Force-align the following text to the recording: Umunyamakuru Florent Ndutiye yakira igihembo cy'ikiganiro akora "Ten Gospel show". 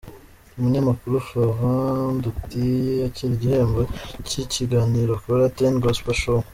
Umunyamakuru 0.57 1.23
Florent 1.27 2.13
Ndutiye 2.17 2.91
yakira 3.01 3.31
igihembo 3.35 3.81
cy'ikiganiro 4.27 5.11
akora 5.17 5.51
"Ten 5.57 5.73
Gospel 5.83 6.15
show". 6.21 6.41